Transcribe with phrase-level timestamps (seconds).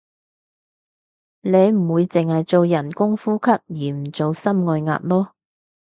[1.41, 5.29] 你唔會淨係做人工呼吸而唔做心外壓囉